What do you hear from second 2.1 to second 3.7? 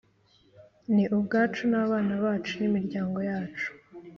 bacu nimiryango yacu